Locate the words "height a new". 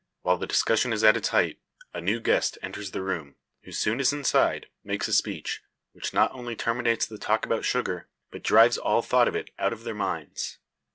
1.27-2.19